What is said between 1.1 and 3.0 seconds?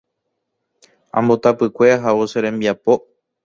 Ambotapykue ahávo che rembiapo.